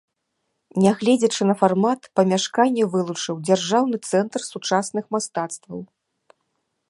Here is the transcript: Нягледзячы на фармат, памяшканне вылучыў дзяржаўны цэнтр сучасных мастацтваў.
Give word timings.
Нягледзячы 0.83 1.43
на 1.49 1.55
фармат, 1.59 2.01
памяшканне 2.19 2.83
вылучыў 2.95 3.35
дзяржаўны 3.49 3.97
цэнтр 4.13 4.41
сучасных 4.51 5.05
мастацтваў. 5.17 5.79